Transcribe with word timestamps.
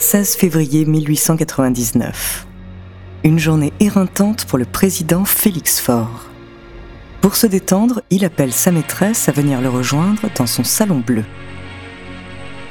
16 0.00 0.36
février 0.36 0.86
1899. 0.86 2.46
Une 3.22 3.38
journée 3.38 3.74
éreintante 3.80 4.46
pour 4.46 4.56
le 4.56 4.64
président 4.64 5.26
Félix 5.26 5.78
Faure. 5.78 6.30
Pour 7.20 7.36
se 7.36 7.46
détendre, 7.46 8.00
il 8.08 8.24
appelle 8.24 8.54
sa 8.54 8.72
maîtresse 8.72 9.28
à 9.28 9.32
venir 9.32 9.60
le 9.60 9.68
rejoindre 9.68 10.22
dans 10.36 10.46
son 10.46 10.64
salon 10.64 11.02
bleu. 11.06 11.24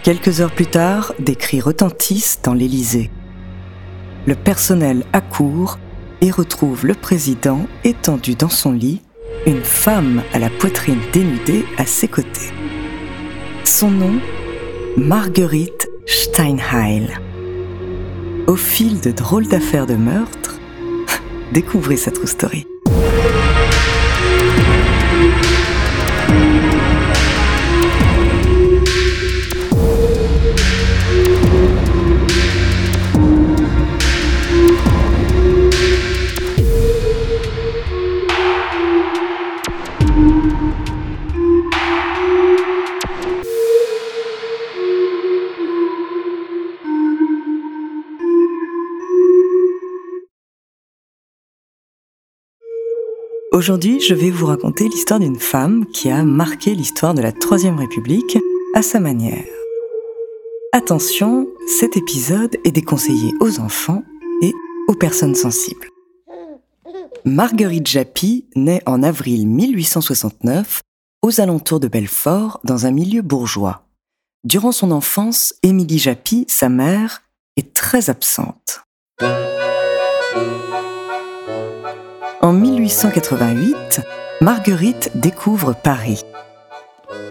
Quelques 0.02 0.42
heures 0.42 0.52
plus 0.52 0.66
tard, 0.66 1.14
des 1.20 1.36
cris 1.36 1.62
retentissent 1.62 2.40
dans 2.44 2.56
l'Élysée. 2.56 3.12
Le 4.26 4.34
personnel 4.34 5.04
accourt 5.14 5.78
et 6.22 6.32
retrouve 6.32 6.88
le 6.88 6.96
président 6.96 7.68
étendu 7.84 8.34
dans 8.34 8.50
son 8.50 8.72
lit, 8.72 9.04
une 9.46 9.64
femme 9.64 10.24
à 10.34 10.40
la 10.40 10.50
poitrine 10.50 11.00
dénudée 11.14 11.64
à 11.78 11.86
ses 11.86 12.08
côtés. 12.08 12.52
Son 13.64 13.92
nom, 13.92 14.20
Marguerite 14.98 15.79
Steinheil. 16.12 17.08
Au 18.48 18.56
fil 18.56 19.00
de 19.00 19.12
drôles 19.12 19.48
d'affaires 19.48 19.86
de 19.86 19.94
meurtre, 19.94 20.60
découvrez 21.54 21.98
sa 21.98 22.10
true 22.10 22.26
story. 22.26 22.66
Aujourd'hui, 53.52 54.00
je 54.00 54.14
vais 54.14 54.30
vous 54.30 54.46
raconter 54.46 54.88
l'histoire 54.88 55.20
d'une 55.20 55.40
femme 55.40 55.88
qui 55.88 56.12
a 56.12 56.24
marqué 56.24 56.76
l'histoire 56.76 57.16
de 57.16 57.22
la 57.22 57.32
Troisième 57.32 57.80
République 57.80 58.38
à 58.76 58.84
sa 58.84 59.00
manière. 59.00 59.44
Attention, 60.72 61.48
cet 61.80 61.98
épisode 61.98 62.58
est 62.64 62.72
déconseillé 62.72 63.34
aux 63.40 63.60
enfants 63.60 64.04
et 64.44 64.54
aux 64.88 64.94
personnes 64.94 65.34
sensibles. 65.34 65.88
Marguerite 67.26 67.88
Japy 67.88 68.46
naît 68.56 68.84
en 68.86 69.02
avril 69.02 69.48
1869 69.48 70.82
aux 71.24 71.42
alentours 71.42 71.80
de 71.80 71.88
Belfort 71.88 72.60
dans 72.64 72.86
un 72.86 72.92
milieu 72.92 73.24
bourgeois. 73.24 73.84
Durant 74.44 74.72
son 74.72 74.92
enfance, 74.92 75.56
Émilie 75.64 75.98
Japy, 75.98 76.46
sa 76.48 76.70
mère, 76.70 77.24
est 77.58 77.74
très 77.74 78.12
absente. 78.12 78.84
1888, 82.80 84.02
Marguerite 84.42 85.12
découvre 85.16 85.74
Paris. 85.74 86.24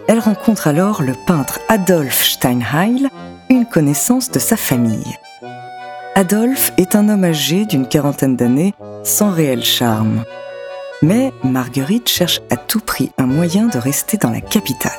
Elle 0.07 0.19
rencontre 0.19 0.67
alors 0.67 1.01
le 1.01 1.13
peintre 1.25 1.59
Adolphe 1.69 2.23
Steinheil, 2.23 3.07
une 3.49 3.65
connaissance 3.65 4.29
de 4.29 4.39
sa 4.39 4.55
famille. 4.55 5.17
Adolphe 6.15 6.71
est 6.77 6.95
un 6.95 7.09
homme 7.09 7.23
âgé 7.23 7.65
d'une 7.65 7.87
quarantaine 7.87 8.35
d'années, 8.35 8.73
sans 9.03 9.31
réel 9.31 9.63
charme. 9.63 10.23
Mais 11.01 11.31
Marguerite 11.43 12.09
cherche 12.09 12.41
à 12.51 12.57
tout 12.57 12.81
prix 12.81 13.11
un 13.17 13.25
moyen 13.25 13.67
de 13.67 13.77
rester 13.77 14.17
dans 14.17 14.31
la 14.31 14.41
capitale. 14.41 14.91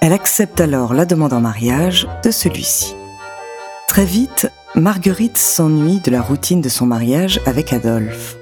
Elle 0.00 0.12
accepte 0.12 0.60
alors 0.60 0.94
la 0.94 1.04
demande 1.04 1.32
en 1.32 1.40
mariage 1.40 2.08
de 2.24 2.30
celui-ci. 2.30 2.96
Très 3.86 4.04
vite, 4.04 4.50
Marguerite 4.74 5.38
s'ennuie 5.38 6.00
de 6.00 6.10
la 6.10 6.22
routine 6.22 6.60
de 6.60 6.68
son 6.68 6.86
mariage 6.86 7.40
avec 7.46 7.72
Adolphe. 7.72 8.37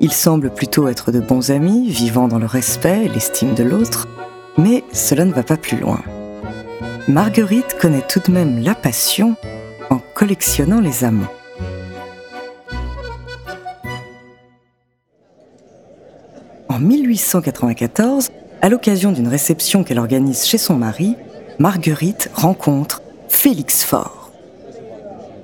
Ils 0.00 0.12
semblent 0.12 0.50
plutôt 0.50 0.88
être 0.88 1.10
de 1.10 1.20
bons 1.20 1.50
amis, 1.50 1.88
vivant 1.88 2.28
dans 2.28 2.38
le 2.38 2.46
respect 2.46 3.06
et 3.06 3.08
l'estime 3.08 3.54
de 3.54 3.64
l'autre, 3.64 4.06
mais 4.58 4.84
cela 4.92 5.24
ne 5.24 5.32
va 5.32 5.42
pas 5.42 5.56
plus 5.56 5.78
loin. 5.78 6.00
Marguerite 7.08 7.76
connaît 7.80 8.06
tout 8.06 8.20
de 8.20 8.30
même 8.30 8.62
la 8.62 8.74
passion 8.74 9.36
en 9.88 9.98
collectionnant 10.14 10.80
les 10.80 11.04
amants. 11.04 11.32
En 16.68 16.78
1894, 16.78 18.30
à 18.60 18.68
l'occasion 18.68 19.12
d'une 19.12 19.28
réception 19.28 19.82
qu'elle 19.82 19.98
organise 19.98 20.44
chez 20.44 20.58
son 20.58 20.76
mari, 20.76 21.16
Marguerite 21.58 22.30
rencontre 22.34 23.00
Félix 23.28 23.82
Faure. 23.82 24.30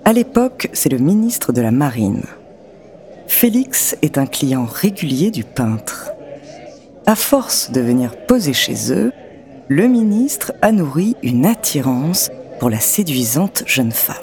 À 0.05 0.13
l'époque, 0.13 0.69
c'est 0.75 0.91
le 0.91 0.99
ministre 0.99 1.53
de 1.55 1.63
la 1.63 1.71
Marine. 1.71 2.25
Félix 3.27 3.97
est 4.03 4.19
un 4.19 4.27
client 4.27 4.65
régulier 4.65 5.31
du 5.31 5.45
peintre. 5.45 6.11
À 7.07 7.17
force 7.17 7.71
de 7.71 7.81
venir 7.81 8.17
poser 8.27 8.53
chez 8.53 8.93
eux, 8.93 9.13
le 9.69 9.89
ministre 9.89 10.53
a 10.63 10.73
nourri 10.73 11.17
une 11.23 11.47
attirance 11.47 12.31
pour 12.61 12.71
la 12.71 12.79
séduisante 12.79 13.65
jeune 13.67 13.93
femme. 13.93 14.17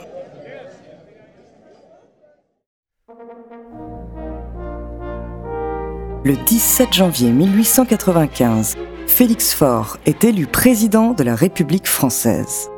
Le 6.23 6.35
17 6.35 6.93
janvier 6.93 7.31
1895, 7.31 8.77
Félix 9.07 9.53
Faure 9.53 9.97
est 10.05 10.23
élu 10.23 10.47
président 10.47 11.13
de 11.13 11.23
la 11.23 11.33
République 11.33 11.87
française. 11.87 12.69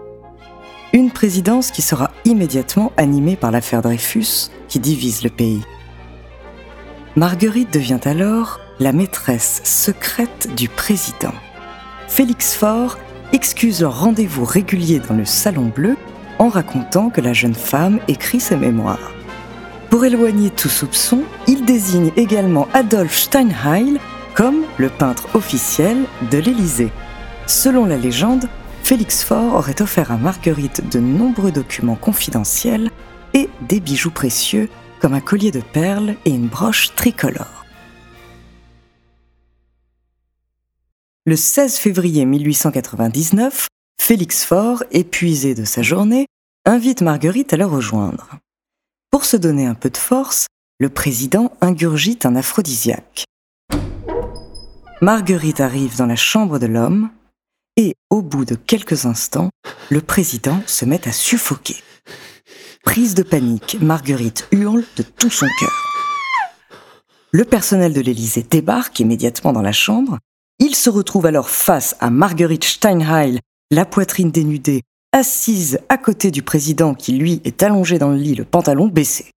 Une 0.93 1.11
présidence 1.11 1.71
qui 1.71 1.81
sera 1.81 2.11
immédiatement 2.25 2.91
animée 2.97 3.35
par 3.35 3.51
l'affaire 3.51 3.81
Dreyfus 3.81 4.49
qui 4.67 4.79
divise 4.79 5.23
le 5.23 5.29
pays. 5.29 5.61
Marguerite 7.17 7.73
devient 7.73 7.99
alors 8.05 8.61
la 8.79 8.93
maîtresse 8.93 9.59
secrète 9.65 10.47
du 10.55 10.69
président. 10.69 11.33
Félix 12.07 12.55
Faure 12.55 12.97
excuse 13.33 13.81
leur 13.81 13.99
rendez-vous 13.99 14.45
régulier 14.45 14.99
dans 14.99 15.15
le 15.15 15.25
Salon 15.25 15.73
Bleu 15.75 15.97
en 16.39 16.47
racontant 16.47 17.09
que 17.09 17.19
la 17.19 17.33
jeune 17.33 17.53
femme 17.53 17.99
écrit 18.07 18.39
ses 18.39 18.55
mémoires. 18.55 19.11
Pour 19.89 20.05
éloigner 20.05 20.51
tout 20.51 20.69
soupçon, 20.69 21.23
il 21.47 21.65
désigne 21.65 22.11
également 22.15 22.69
Adolphe 22.73 23.19
Steinheil 23.19 23.99
comme 24.33 24.63
le 24.77 24.87
peintre 24.87 25.27
officiel 25.35 25.97
de 26.31 26.37
l'Élysée. 26.37 26.93
Selon 27.45 27.85
la 27.85 27.97
légende, 27.97 28.47
Félix 28.85 29.21
Faure 29.21 29.55
aurait 29.55 29.81
offert 29.81 30.13
à 30.13 30.17
Marguerite 30.17 30.89
de 30.89 31.01
nombreux 31.01 31.51
documents 31.51 31.95
confidentiels 31.95 32.89
et 33.33 33.49
des 33.67 33.81
bijoux 33.81 34.11
précieux 34.11 34.69
comme 35.01 35.13
un 35.15 35.21
collier 35.21 35.51
de 35.51 35.61
perles 35.61 36.15
et 36.25 36.29
une 36.29 36.47
broche 36.47 36.93
tricolore. 36.95 37.65
Le 41.25 41.35
16 41.35 41.77
février 41.77 42.25
1899, 42.25 43.67
Félix 43.99 44.45
Faure, 44.45 44.83
épuisé 44.91 45.55
de 45.55 45.65
sa 45.65 45.81
journée, 45.81 46.27
invite 46.65 47.01
Marguerite 47.01 47.53
à 47.53 47.57
le 47.57 47.65
rejoindre. 47.65 48.37
Pour 49.09 49.25
se 49.25 49.37
donner 49.37 49.65
un 49.65 49.73
peu 49.73 49.89
de 49.89 49.97
force, 49.97 50.47
le 50.79 50.89
président 50.89 51.51
ingurgite 51.61 52.25
un 52.25 52.35
aphrodisiaque. 52.35 53.25
Marguerite 55.01 55.61
arrive 55.61 55.97
dans 55.97 56.05
la 56.05 56.15
chambre 56.15 56.59
de 56.59 56.67
l'homme 56.67 57.09
et, 57.75 57.95
au 58.11 58.21
bout 58.21 58.45
de 58.45 58.55
quelques 58.55 59.05
instants, 59.05 59.49
le 59.89 60.01
président 60.01 60.61
se 60.67 60.85
met 60.85 61.07
à 61.07 61.11
suffoquer. 61.11 61.77
Prise 62.83 63.13
de 63.13 63.21
panique, 63.21 63.77
Marguerite 63.79 64.47
hurle 64.51 64.83
de 64.97 65.03
tout 65.03 65.29
son 65.29 65.45
cœur. 65.59 65.71
Le 67.31 67.45
personnel 67.45 67.93
de 67.93 68.01
l'Élysée 68.01 68.41
débarque 68.41 68.99
immédiatement 68.99 69.53
dans 69.53 69.61
la 69.61 69.71
chambre. 69.71 70.17
Il 70.57 70.75
se 70.75 70.89
retrouve 70.89 71.27
alors 71.27 71.49
face 71.49 71.95
à 71.99 72.09
Marguerite 72.09 72.63
Steinheil, 72.63 73.39
la 73.69 73.85
poitrine 73.85 74.31
dénudée, 74.31 74.81
assise 75.13 75.79
à 75.89 75.97
côté 75.97 76.31
du 76.31 76.41
président 76.41 76.95
qui, 76.95 77.13
lui, 77.13 77.39
est 77.45 77.61
allongé 77.61 77.99
dans 77.99 78.09
le 78.09 78.17
lit, 78.17 78.33
le 78.33 78.45
pantalon 78.45 78.87
baissé. 78.87 79.29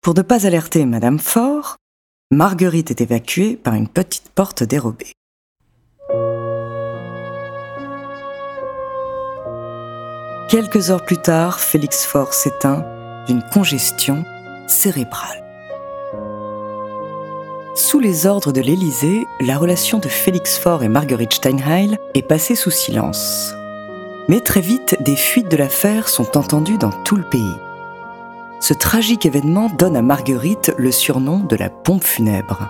Pour 0.00 0.14
ne 0.14 0.22
pas 0.22 0.46
alerter 0.46 0.84
Madame 0.84 1.20
Faure, 1.20 1.76
Marguerite 2.32 2.90
est 2.90 3.00
évacuée 3.00 3.54
par 3.54 3.74
une 3.74 3.88
petite 3.88 4.28
porte 4.34 4.64
dérobée. 4.64 5.12
Quelques 10.52 10.90
heures 10.90 11.06
plus 11.06 11.16
tard, 11.16 11.60
Félix 11.60 12.04
Faure 12.04 12.34
s'éteint 12.34 12.84
d'une 13.26 13.42
congestion 13.42 14.22
cérébrale. 14.66 15.42
Sous 17.74 17.98
les 17.98 18.26
ordres 18.26 18.52
de 18.52 18.60
l'Élysée, 18.60 19.26
la 19.40 19.56
relation 19.56 19.98
de 19.98 20.08
Félix 20.08 20.58
Faure 20.58 20.82
et 20.82 20.90
Marguerite 20.90 21.32
Steinheil 21.32 21.96
est 22.12 22.20
passée 22.20 22.54
sous 22.54 22.70
silence. 22.70 23.54
Mais 24.28 24.40
très 24.40 24.60
vite, 24.60 24.98
des 25.00 25.16
fuites 25.16 25.50
de 25.50 25.56
l'affaire 25.56 26.10
sont 26.10 26.36
entendues 26.36 26.76
dans 26.76 26.92
tout 27.02 27.16
le 27.16 27.24
pays. 27.30 27.56
Ce 28.60 28.74
tragique 28.74 29.24
événement 29.24 29.70
donne 29.78 29.96
à 29.96 30.02
Marguerite 30.02 30.74
le 30.76 30.92
surnom 30.92 31.38
de 31.38 31.56
la 31.56 31.70
pompe 31.70 32.04
funèbre. 32.04 32.68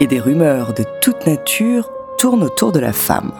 Et 0.00 0.06
des 0.06 0.20
rumeurs 0.20 0.74
de 0.74 0.84
toute 1.00 1.24
nature 1.26 1.88
tournent 2.18 2.42
autour 2.42 2.72
de 2.72 2.78
la 2.78 2.92
femme. 2.92 3.32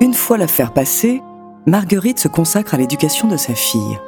Une 0.00 0.12
fois 0.12 0.36
l'affaire 0.36 0.74
passée, 0.74 1.22
Marguerite 1.68 2.20
se 2.20 2.28
consacre 2.28 2.74
à 2.74 2.76
l'éducation 2.76 3.26
de 3.26 3.36
sa 3.36 3.52
fille. 3.56 3.98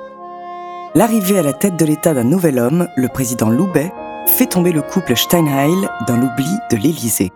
L'arrivée 0.95 1.41
à 1.41 1.43
la 1.43 1.53
tête 1.53 1.77
de 1.77 1.85
l'État 1.85 2.15
d'un 2.15 2.23
nouvel 2.23 2.57
homme, 2.57 2.87
le 2.95 3.09
président 3.09 3.51
Loubet, 3.51 3.93
fait 4.27 4.47
tomber 4.47 4.71
le 4.71 4.81
couple 4.81 5.17
Steinheil 5.17 5.89
dans 6.07 6.17
l'oubli 6.17 6.57
de 6.71 6.77
l'Élysée. 6.77 7.33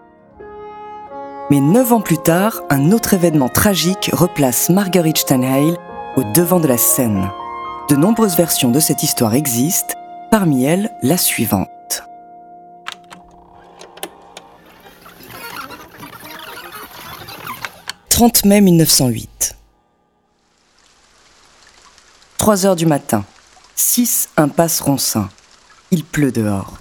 Mais 1.50 1.58
neuf 1.58 1.92
ans 1.92 2.00
plus 2.00 2.18
tard, 2.18 2.62
un 2.70 2.92
autre 2.92 3.14
événement 3.14 3.48
tragique 3.48 4.10
replace 4.12 4.70
Marguerite 4.70 5.18
Steinheil 5.18 5.74
au 6.16 6.22
devant 6.34 6.60
de 6.60 6.68
la 6.68 6.78
scène. 6.78 7.28
De 7.88 7.96
nombreuses 7.96 8.36
versions 8.36 8.70
de 8.70 8.78
cette 8.78 9.02
histoire 9.02 9.34
existent, 9.34 9.96
parmi 10.30 10.62
elles 10.64 10.92
la 11.02 11.16
suivante. 11.16 11.68
«30 18.08 18.44
mai 18.44 18.60
1908. 18.60 19.31
3 22.42 22.66
heures 22.66 22.74
du 22.74 22.86
matin. 22.86 23.24
6 23.76 24.30
impasse 24.36 24.80
Roncin. 24.80 25.28
Il 25.92 26.02
pleut 26.02 26.32
dehors. 26.32 26.80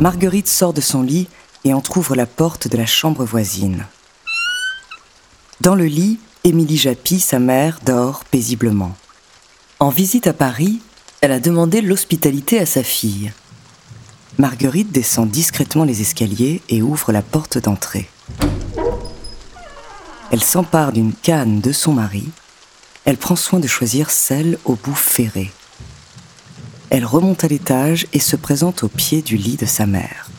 Marguerite 0.00 0.48
sort 0.48 0.72
de 0.72 0.80
son 0.80 1.02
lit 1.02 1.28
et 1.64 1.74
entr'ouvre 1.74 2.16
la 2.16 2.24
porte 2.24 2.66
de 2.66 2.78
la 2.78 2.86
chambre 2.86 3.26
voisine. 3.26 3.84
Dans 5.60 5.74
le 5.74 5.84
lit, 5.84 6.18
Émilie 6.44 6.78
Japy, 6.78 7.20
sa 7.20 7.38
mère, 7.38 7.80
dort 7.84 8.24
paisiblement. 8.24 8.96
En 9.80 9.90
visite 9.90 10.26
à 10.26 10.32
Paris, 10.32 10.80
elle 11.20 11.32
a 11.32 11.40
demandé 11.40 11.82
l'hospitalité 11.82 12.58
à 12.58 12.64
sa 12.64 12.82
fille. 12.82 13.34
Marguerite 14.38 14.92
descend 14.92 15.28
discrètement 15.28 15.84
les 15.84 16.00
escaliers 16.00 16.62
et 16.70 16.80
ouvre 16.80 17.12
la 17.12 17.20
porte 17.20 17.58
d'entrée. 17.58 18.08
Elle 20.30 20.42
s'empare 20.42 20.92
d'une 20.92 21.12
canne 21.12 21.60
de 21.60 21.70
son 21.70 21.92
mari. 21.92 22.30
Elle 23.10 23.16
prend 23.16 23.34
soin 23.34 23.58
de 23.58 23.66
choisir 23.66 24.08
celle 24.08 24.56
au 24.64 24.76
bout 24.76 24.94
ferré. 24.94 25.50
Elle 26.90 27.04
remonte 27.04 27.42
à 27.42 27.48
l'étage 27.48 28.06
et 28.12 28.20
se 28.20 28.36
présente 28.36 28.84
au 28.84 28.88
pied 28.88 29.20
du 29.20 29.36
lit 29.36 29.56
de 29.56 29.66
sa 29.66 29.84
mère. 29.84 30.30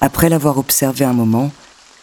Après 0.00 0.28
l'avoir 0.28 0.58
observé 0.58 1.04
un 1.04 1.12
moment, 1.12 1.50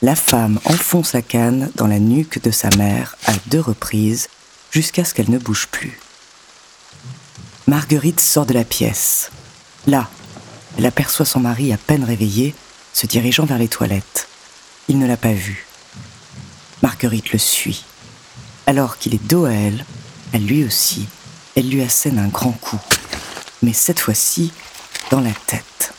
la 0.02 0.18
femme 0.18 0.60
enfonce 0.66 1.14
la 1.14 1.22
canne 1.22 1.72
dans 1.76 1.88
la 1.88 2.00
nuque 2.00 2.44
de 2.44 2.52
sa 2.52 2.70
mère 2.72 3.16
à 3.26 3.32
deux 3.46 3.62
reprises 3.62 4.28
jusqu'à 4.70 5.06
ce 5.06 5.14
qu'elle 5.14 5.32
ne 5.32 5.40
bouge 5.40 5.70
plus. 5.72 5.98
Marguerite 7.68 8.20
sort 8.20 8.48
de 8.48 8.54
la 8.54 8.66
pièce. 8.66 9.32
Là, 9.86 10.10
elle 10.78 10.86
aperçoit 10.86 11.26
son 11.26 11.40
mari 11.40 11.72
à 11.72 11.78
peine 11.78 12.04
réveillé, 12.04 12.54
se 12.92 13.08
dirigeant 13.08 13.46
vers 13.46 13.60
les 13.60 13.70
toilettes. 13.70 14.28
Il 14.90 15.00
ne 15.00 15.08
l'a 15.08 15.16
pas 15.16 15.32
vu. 15.32 15.66
Marguerite 16.82 17.32
le 17.32 17.40
suit. 17.40 17.86
Alors 18.68 19.00
qu'il 19.00 19.16
est 19.16 19.28
dos 19.28 19.46
à 19.46 19.54
elle, 19.54 19.84
elle 20.34 20.46
lui 20.46 20.64
aussi, 20.64 21.08
elle 21.56 21.70
lui 21.70 21.82
assène 21.82 22.20
un 22.20 22.28
grand 22.28 22.52
coup 22.52 22.80
mais 23.62 23.74
cette 23.74 24.00
fois-ci 24.00 24.52
dans 25.12 25.22
la 25.22 25.32
tête. 25.46 25.94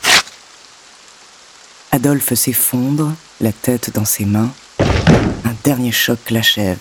Adolphe 1.91 2.35
s'effondre, 2.35 3.15
la 3.41 3.53
tête 3.53 3.93
dans 3.95 4.05
ses 4.05 4.25
mains. 4.25 4.53
Un 4.81 5.55
dernier 5.65 5.93
choc 5.93 6.31
l'achève. 6.31 6.79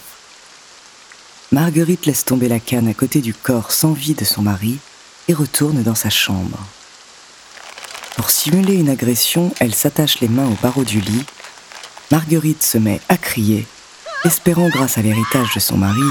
Marguerite 1.51 2.05
laisse 2.05 2.25
tomber 2.25 2.49
la 2.49 2.59
canne 2.59 2.87
à 2.87 2.93
côté 2.93 3.21
du 3.21 3.33
corps 3.33 3.71
sans 3.71 3.93
vie 3.93 4.13
de 4.13 4.25
son 4.25 4.41
mari 4.41 4.77
et 5.27 5.33
retourne 5.33 5.81
dans 5.81 5.95
sa 5.95 6.09
chambre. 6.09 6.59
Pour 8.17 8.29
simuler 8.29 8.75
une 8.75 8.89
agression, 8.89 9.53
elle 9.59 9.73
s'attache 9.73 10.19
les 10.19 10.27
mains 10.27 10.47
au 10.47 10.57
barreau 10.61 10.83
du 10.83 10.99
lit. 10.99 11.25
Marguerite 12.11 12.63
se 12.63 12.77
met 12.77 12.99
à 13.09 13.17
crier, 13.17 13.65
espérant 14.25 14.69
grâce 14.69 14.97
à 14.97 15.01
l'héritage 15.01 15.53
de 15.53 15.59
son 15.59 15.77
mari 15.77 16.01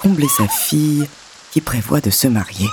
combler 0.00 0.28
sa 0.28 0.48
fille 0.48 1.06
qui 1.52 1.60
prévoit 1.60 2.00
de 2.00 2.10
se 2.10 2.28
marier. 2.28 2.68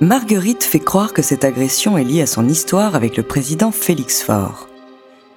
Marguerite 0.00 0.62
fait 0.62 0.78
croire 0.78 1.14
que 1.14 1.22
cette 1.22 1.42
agression 1.42 1.96
est 1.96 2.04
liée 2.04 2.20
à 2.20 2.26
son 2.26 2.48
histoire 2.48 2.94
avec 2.94 3.16
le 3.16 3.22
président 3.22 3.70
Félix 3.70 4.22
Faure. 4.22 4.68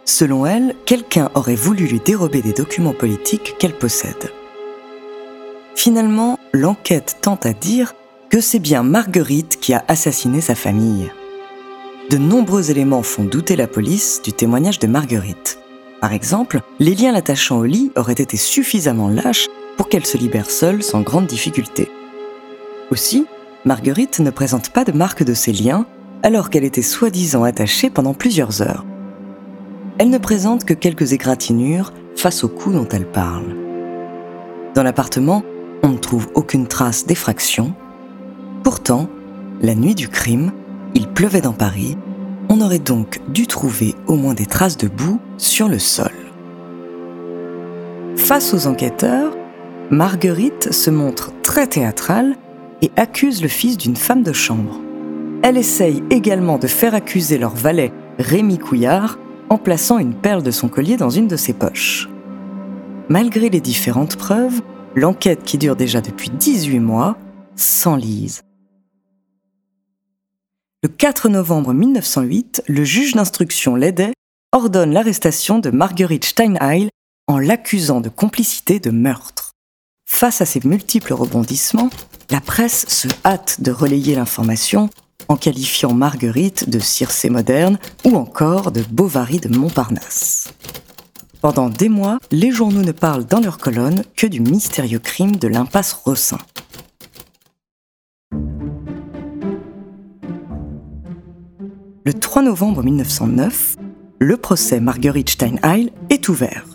Selon 0.04 0.46
elle, 0.46 0.76
quelqu'un 0.86 1.32
aurait 1.34 1.56
voulu 1.56 1.86
lui 1.86 2.02
dérober 2.02 2.42
des 2.42 2.52
documents 2.52 2.94
politiques 2.94 3.56
qu'elle 3.58 3.78
possède. 3.78 4.34
Finalement, 5.76 6.38
l'enquête 6.52 7.20
tente 7.22 7.46
à 7.46 7.54
dire 7.54 7.94
que 8.30 8.42
c'est 8.42 8.60
bien 8.60 8.84
Marguerite 8.84 9.58
qui 9.60 9.74
a 9.74 9.84
assassiné 9.88 10.40
sa 10.40 10.54
famille. 10.54 11.12
De 12.12 12.18
nombreux 12.18 12.70
éléments 12.70 13.02
font 13.02 13.24
douter 13.24 13.56
la 13.56 13.68
police 13.68 14.22
du 14.24 14.34
témoignage 14.34 14.78
de 14.78 14.88
Marguerite. 14.88 15.60
Par 16.00 16.14
exemple, 16.14 16.62
les 16.80 16.94
liens 16.94 17.12
l'attachant 17.12 17.60
au 17.60 17.66
lit 17.66 17.92
auraient 17.96 18.14
été 18.14 18.38
suffisamment 18.38 19.10
lâches 19.10 19.48
pour 19.78 19.90
qu'elle 19.90 20.06
se 20.06 20.18
libère 20.18 20.50
seule 20.50 20.84
sans 20.84 21.02
grande 21.02 21.26
difficulté. 21.26 21.90
Aussi, 22.92 23.26
Marguerite 23.66 24.20
ne 24.20 24.30
présente 24.30 24.70
pas 24.70 24.86
de 24.86 24.92
marque 24.92 25.24
de 25.24 25.34
ses 25.34 25.52
liens 25.52 25.86
alors 26.22 26.50
qu'elle 26.50 26.64
était 26.64 26.82
soi-disant 26.82 27.44
attachée 27.44 27.90
pendant 27.90 28.14
plusieurs 28.14 28.62
heures. 28.62 28.86
Elle 29.98 30.10
ne 30.10 30.18
présente 30.18 30.66
que 30.66 30.74
quelques 30.74 31.14
égratignures 31.14 31.94
face 32.16 32.44
au 32.44 32.48
coup 32.48 32.72
dont 32.72 32.88
elle 32.90 33.10
parle. 33.10 33.56
Dans 34.76 34.84
l'appartement, 34.84 35.44
on 35.82 35.90
ne 35.90 35.98
trouve 35.98 36.28
aucune 36.36 36.68
trace 36.68 37.06
d'effraction. 37.06 37.74
Pourtant, 38.64 39.10
la 39.62 39.76
nuit 39.76 39.96
du 39.96 40.10
crime, 40.10 40.52
il 40.94 41.08
pleuvait 41.08 41.42
dans 41.42 41.54
Paris, 41.54 41.98
on 42.50 42.62
aurait 42.62 42.80
donc 42.80 43.20
dû 43.30 43.48
trouver 43.48 43.96
au 44.08 44.16
moins 44.16 44.34
des 44.34 44.46
traces 44.46 44.78
de 44.78 44.88
boue 44.88 45.20
sur 45.38 45.68
le 45.68 45.80
sol. 45.80 46.12
Face 48.16 48.54
aux 48.54 48.68
enquêteurs, 48.68 49.34
Marguerite 49.92 50.74
se 50.74 50.90
montre 50.90 51.32
très 51.42 51.68
théâtrale 51.68 52.36
et 52.82 52.92
accuse 52.96 53.42
le 53.42 53.48
fils 53.48 53.78
d'une 53.78 53.96
femme 53.96 54.24
de 54.24 54.34
chambre. 54.34 54.80
Elle 55.42 55.58
essaye 55.58 56.04
également 56.10 56.58
de 56.58 56.68
faire 56.68 56.94
accuser 56.94 57.38
leur 57.38 57.56
valet 57.56 57.92
Rémi 58.20 58.58
Couillard 58.58 59.18
en 59.50 59.58
plaçant 59.58 59.98
une 59.98 60.14
perle 60.14 60.44
de 60.44 60.52
son 60.52 60.68
collier 60.68 60.98
dans 60.98 61.10
une 61.10 61.28
de 61.28 61.38
ses 61.38 61.54
poches. 61.54 62.10
Malgré 63.08 63.50
les 63.50 63.62
différentes 63.62 64.16
preuves, 64.16 64.62
l'enquête 64.96 65.44
qui 65.44 65.58
dure 65.58 65.76
déjà 65.76 66.02
depuis 66.02 66.30
18 66.30 66.80
mois 66.80 67.18
s'enlise. 67.56 68.42
Le 70.82 70.88
4 70.88 71.28
novembre 71.28 71.74
1908, 71.74 72.64
le 72.68 72.86
juge 72.86 73.14
d'instruction 73.14 73.76
Ledet 73.76 74.14
ordonne 74.54 74.94
l'arrestation 74.94 75.60
de 75.60 75.72
Marguerite 75.72 76.24
Steinheil 76.24 76.88
en 77.28 77.38
l'accusant 77.38 78.00
de 78.00 78.08
complicité 78.08 78.80
de 78.80 78.90
meurtre. 78.90 79.52
Face 80.06 80.40
à 80.40 80.46
ces 80.46 80.62
multiples 80.64 81.12
rebondissements, 81.12 81.90
la 82.32 82.40
presse 82.40 82.86
se 82.88 83.10
hâte 83.26 83.60
de 83.60 83.72
relayer 83.72 84.16
l'information 84.16 84.90
en 85.28 85.36
qualifiant 85.36 85.94
Marguerite 85.94 86.70
de 86.70 86.80
Circé 86.80 87.30
moderne 87.30 87.78
ou 88.06 88.16
encore 88.16 88.72
de 88.72 88.82
Bovary 88.82 89.42
de 89.42 89.50
Montparnasse. 89.50 90.54
Pendant 91.42 91.70
des 91.70 91.90
mois, 91.90 92.20
les 92.32 92.52
journaux 92.52 92.84
ne 92.84 92.94
parlent 92.94 93.26
dans 93.26 93.42
leurs 93.42 93.58
colonnes 93.58 94.06
que 94.16 94.28
du 94.28 94.40
mystérieux 94.40 95.00
crime 95.00 95.36
de 95.36 95.50
l'impasse 95.50 95.92
Rossin. 95.92 96.40
3 102.30 102.44
novembre 102.44 102.84
1909, 102.84 103.76
le 104.20 104.38
procès 104.38 104.80
Marguerite 104.80 105.32
Steinheil 105.32 105.90
est 106.12 106.30
ouvert. 106.30 106.68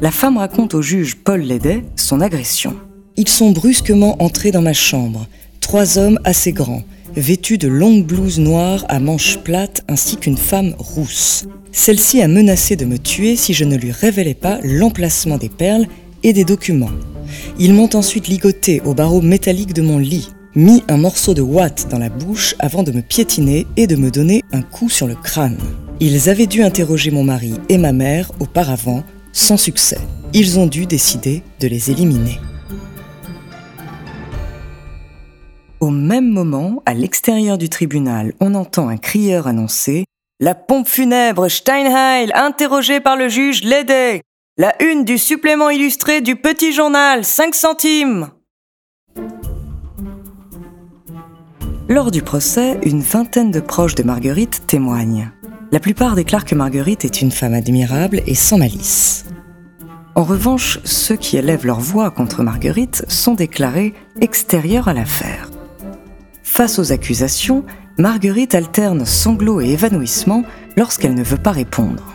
La 0.00 0.10
femme 0.10 0.38
raconte 0.38 0.74
au 0.74 0.82
juge 0.82 1.14
Paul 1.22 1.40
Lédet 1.40 1.84
son 1.94 2.20
agression. 2.20 2.74
Ils 3.16 3.28
sont 3.28 3.52
brusquement 3.52 4.20
entrés 4.20 4.50
dans 4.50 4.62
ma 4.62 4.72
chambre, 4.72 5.28
trois 5.60 5.98
hommes 5.98 6.18
assez 6.24 6.50
grands, 6.50 6.82
vêtus 7.14 7.58
de 7.58 7.68
longues 7.68 8.04
blouses 8.04 8.40
noires 8.40 8.84
à 8.88 8.98
manches 8.98 9.38
plates 9.38 9.84
ainsi 9.86 10.16
qu'une 10.16 10.36
femme 10.36 10.74
rousse. 10.78 11.46
Celle-ci 11.70 12.20
a 12.20 12.26
menacé 12.26 12.74
de 12.74 12.86
me 12.86 12.98
tuer 12.98 13.36
si 13.36 13.54
je 13.54 13.62
ne 13.62 13.76
lui 13.76 13.92
révélais 13.92 14.34
pas 14.34 14.58
l'emplacement 14.64 15.38
des 15.38 15.48
perles 15.48 15.86
et 16.24 16.32
des 16.32 16.44
documents. 16.44 16.90
Ils 17.60 17.72
m'ont 17.72 17.94
ensuite 17.94 18.26
ligoté 18.26 18.82
au 18.84 18.94
barreau 18.94 19.20
métallique 19.20 19.74
de 19.74 19.82
mon 19.82 19.98
lit, 19.98 20.30
mis 20.56 20.82
un 20.88 20.96
morceau 20.96 21.34
de 21.34 21.42
ouate 21.42 21.86
dans 21.90 21.98
la 21.98 22.08
bouche 22.08 22.54
avant 22.58 22.82
de 22.82 22.90
me 22.90 23.02
piétiner 23.02 23.66
et 23.76 23.86
de 23.86 23.94
me 23.94 24.10
donner 24.10 24.42
un 24.52 24.62
coup 24.62 24.88
sur 24.88 25.06
le 25.06 25.14
crâne. 25.14 25.58
Ils 26.00 26.30
avaient 26.30 26.46
dû 26.46 26.62
interroger 26.62 27.10
mon 27.10 27.24
mari 27.24 27.54
et 27.68 27.76
ma 27.76 27.92
mère 27.92 28.32
auparavant, 28.40 29.04
sans 29.32 29.58
succès. 29.58 29.98
Ils 30.32 30.58
ont 30.58 30.66
dû 30.66 30.86
décider 30.86 31.42
de 31.60 31.68
les 31.68 31.90
éliminer. 31.90 32.40
Au 35.80 35.90
même 35.90 36.28
moment, 36.28 36.82
à 36.86 36.94
l'extérieur 36.94 37.58
du 37.58 37.68
tribunal, 37.68 38.32
on 38.40 38.54
entend 38.54 38.88
un 38.88 38.96
crieur 38.96 39.46
annoncer 39.46 40.04
La 40.40 40.54
pompe 40.54 40.88
funèbre 40.88 41.50
Steinheil, 41.50 42.30
interrogée 42.34 43.00
par 43.00 43.16
le 43.16 43.28
juge 43.28 43.62
Lédé. 43.62 44.22
La 44.56 44.74
une 44.82 45.04
du 45.04 45.18
supplément 45.18 45.68
illustré 45.68 46.22
du 46.22 46.34
petit 46.34 46.72
journal, 46.72 47.26
5 47.26 47.54
centimes. 47.54 48.30
Lors 51.88 52.10
du 52.10 52.20
procès, 52.20 52.80
une 52.82 53.00
vingtaine 53.00 53.52
de 53.52 53.60
proches 53.60 53.94
de 53.94 54.02
Marguerite 54.02 54.64
témoignent. 54.66 55.30
La 55.70 55.78
plupart 55.78 56.16
déclarent 56.16 56.44
que 56.44 56.56
Marguerite 56.56 57.04
est 57.04 57.22
une 57.22 57.30
femme 57.30 57.54
admirable 57.54 58.22
et 58.26 58.34
sans 58.34 58.58
malice. 58.58 59.24
En 60.16 60.24
revanche, 60.24 60.80
ceux 60.82 61.14
qui 61.14 61.36
élèvent 61.36 61.64
leur 61.64 61.78
voix 61.78 62.10
contre 62.10 62.42
Marguerite 62.42 63.04
sont 63.06 63.34
déclarés 63.34 63.94
extérieurs 64.20 64.88
à 64.88 64.94
l'affaire. 64.94 65.48
Face 66.42 66.80
aux 66.80 66.90
accusations, 66.90 67.64
Marguerite 67.98 68.56
alterne 68.56 69.06
sanglots 69.06 69.60
et 69.60 69.70
évanouissements 69.70 70.42
lorsqu'elle 70.76 71.14
ne 71.14 71.22
veut 71.22 71.36
pas 71.36 71.52
répondre. 71.52 72.14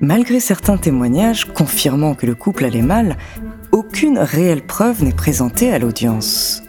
Malgré 0.00 0.40
certains 0.40 0.78
témoignages 0.78 1.44
confirmant 1.44 2.16
que 2.16 2.26
le 2.26 2.34
couple 2.34 2.64
allait 2.64 2.82
mal, 2.82 3.16
aucune 3.70 4.18
réelle 4.18 4.66
preuve 4.66 5.04
n'est 5.04 5.12
présentée 5.12 5.72
à 5.72 5.78
l'audience. 5.78 6.64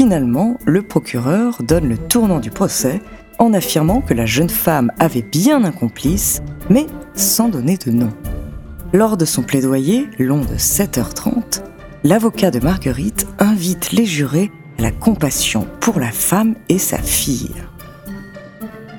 Finalement, 0.00 0.56
le 0.64 0.80
procureur 0.80 1.62
donne 1.62 1.86
le 1.86 1.98
tournant 1.98 2.40
du 2.40 2.48
procès 2.50 3.02
en 3.38 3.52
affirmant 3.52 4.00
que 4.00 4.14
la 4.14 4.24
jeune 4.24 4.48
femme 4.48 4.90
avait 4.98 5.20
bien 5.20 5.62
un 5.62 5.72
complice, 5.72 6.40
mais 6.70 6.86
sans 7.14 7.50
donner 7.50 7.76
de 7.76 7.90
nom. 7.90 8.08
Lors 8.94 9.18
de 9.18 9.26
son 9.26 9.42
plaidoyer, 9.42 10.08
long 10.18 10.40
de 10.40 10.54
7h30, 10.54 11.62
l'avocat 12.02 12.50
de 12.50 12.60
Marguerite 12.60 13.26
invite 13.38 13.92
les 13.92 14.06
jurés 14.06 14.50
la 14.78 14.90
compassion 14.90 15.66
pour 15.80 16.00
la 16.00 16.12
femme 16.12 16.54
et 16.70 16.78
sa 16.78 16.96
fille. 16.96 17.52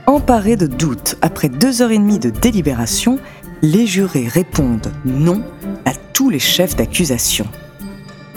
Emparés 0.05 0.55
de 0.55 0.67
doutes, 0.67 1.17
après 1.23 1.49
deux 1.49 1.81
heures 1.81 1.89
et 1.89 1.97
demie 1.97 2.19
de 2.19 2.29
délibération, 2.29 3.17
les 3.63 3.87
jurés 3.87 4.27
répondent 4.27 4.93
non 5.03 5.41
à 5.85 5.93
tous 6.13 6.29
les 6.29 6.37
chefs 6.37 6.75
d'accusation. 6.75 7.47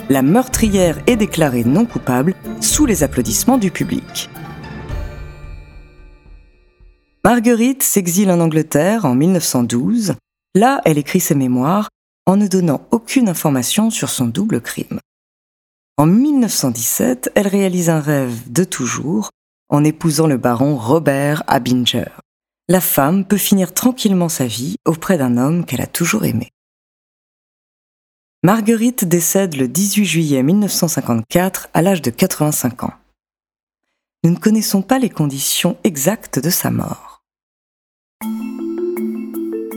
La 0.07 0.21
meurtrière 0.21 1.01
est 1.07 1.15
déclarée 1.15 1.63
non 1.63 1.87
coupable 1.87 2.35
sous 2.61 2.85
les 2.85 3.01
applaudissements 3.01 3.57
du 3.57 3.71
public. 3.71 4.29
Marguerite 7.23 7.81
s'exile 7.81 8.29
en 8.29 8.39
Angleterre 8.39 9.05
en 9.05 9.15
1912. 9.15 10.13
Là, 10.53 10.79
elle 10.85 10.99
écrit 10.99 11.19
ses 11.19 11.33
mémoires 11.33 11.89
en 12.27 12.37
ne 12.37 12.45
donnant 12.45 12.87
aucune 12.91 13.29
information 13.29 13.89
sur 13.89 14.09
son 14.11 14.27
double 14.27 14.61
crime. 14.61 14.99
En 15.97 16.05
1917, 16.05 17.31
elle 17.33 17.47
réalise 17.47 17.89
un 17.89 17.99
rêve 17.99 18.51
de 18.51 18.63
toujours 18.63 19.31
en 19.69 19.83
épousant 19.83 20.27
le 20.27 20.37
baron 20.37 20.75
Robert 20.77 21.41
Abinger. 21.47 22.11
La 22.69 22.79
femme 22.79 23.25
peut 23.25 23.37
finir 23.37 23.73
tranquillement 23.73 24.29
sa 24.29 24.45
vie 24.45 24.75
auprès 24.85 25.17
d'un 25.17 25.37
homme 25.37 25.65
qu'elle 25.65 25.81
a 25.81 25.87
toujours 25.87 26.25
aimé. 26.25 26.51
Marguerite 28.45 29.05
décède 29.05 29.55
le 29.55 29.67
18 29.67 30.05
juillet 30.05 30.43
1954 30.43 31.69
à 31.73 31.81
l'âge 31.81 32.03
de 32.03 32.11
85 32.11 32.83
ans. 32.83 32.93
Nous 34.23 34.29
ne 34.29 34.35
connaissons 34.35 34.83
pas 34.83 34.99
les 34.99 35.09
conditions 35.09 35.77
exactes 35.83 36.37
de 36.37 36.51
sa 36.51 36.69
mort. 36.69 37.23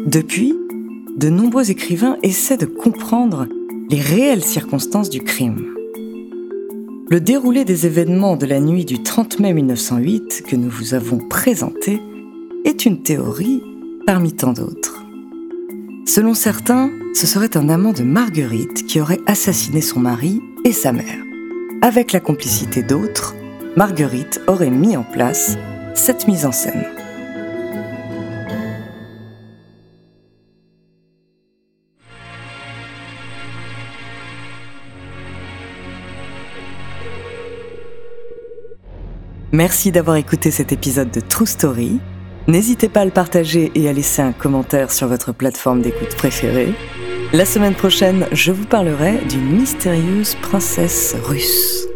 Depuis, 0.04 0.54
de 1.16 1.30
nombreux 1.30 1.70
écrivains 1.70 2.18
essaient 2.22 2.58
de 2.58 2.66
comprendre 2.66 3.48
les 3.88 4.02
réelles 4.02 4.44
circonstances 4.44 5.08
du 5.08 5.22
crime. 5.22 5.74
Le 7.08 7.22
déroulé 7.22 7.64
des 7.64 7.86
événements 7.86 8.36
de 8.36 8.44
la 8.44 8.60
nuit 8.60 8.84
du 8.84 9.02
30 9.02 9.40
mai 9.40 9.54
1908 9.54 10.42
que 10.46 10.56
nous 10.56 10.68
vous 10.68 10.92
avons 10.92 11.26
présenté 11.26 12.02
est 12.66 12.84
une 12.84 13.02
théorie 13.02 13.62
parmi 14.04 14.34
tant 14.34 14.52
d'autres. 14.52 14.97
Selon 16.08 16.32
certains, 16.32 16.90
ce 17.12 17.26
serait 17.26 17.54
un 17.58 17.68
amant 17.68 17.92
de 17.92 18.02
Marguerite 18.02 18.86
qui 18.86 18.98
aurait 18.98 19.20
assassiné 19.26 19.82
son 19.82 20.00
mari 20.00 20.40
et 20.64 20.72
sa 20.72 20.90
mère. 20.90 21.22
Avec 21.82 22.12
la 22.12 22.20
complicité 22.20 22.82
d'autres, 22.82 23.36
Marguerite 23.76 24.40
aurait 24.46 24.70
mis 24.70 24.96
en 24.96 25.02
place 25.02 25.58
cette 25.94 26.26
mise 26.26 26.46
en 26.46 26.50
scène. 26.50 26.86
Merci 39.52 39.92
d'avoir 39.92 40.16
écouté 40.16 40.50
cet 40.50 40.72
épisode 40.72 41.10
de 41.10 41.20
True 41.20 41.46
Story. 41.46 42.00
N'hésitez 42.48 42.88
pas 42.88 43.02
à 43.02 43.04
le 43.04 43.10
partager 43.10 43.70
et 43.74 43.90
à 43.90 43.92
laisser 43.92 44.22
un 44.22 44.32
commentaire 44.32 44.90
sur 44.90 45.06
votre 45.06 45.32
plateforme 45.32 45.82
d'écoute 45.82 46.16
préférée. 46.16 46.72
La 47.34 47.44
semaine 47.44 47.74
prochaine, 47.74 48.26
je 48.32 48.52
vous 48.52 48.64
parlerai 48.64 49.18
d'une 49.28 49.58
mystérieuse 49.58 50.34
princesse 50.36 51.14
russe. 51.24 51.86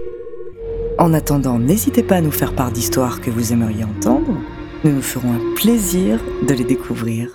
En 0.99 1.15
attendant, 1.15 1.59
n'hésitez 1.59 2.03
pas 2.03 2.17
à 2.17 2.21
nous 2.21 2.31
faire 2.31 2.55
part 2.55 2.71
d'histoires 2.71 3.23
que 3.23 3.31
vous 3.31 3.55
aimeriez 3.55 3.85
entendre. 3.85 4.37
Nous 4.85 4.93
nous 4.93 5.01
ferons 5.01 5.33
un 5.33 5.55
plaisir 5.57 6.21
de 6.47 6.53
les 6.53 6.65
découvrir. 6.65 7.35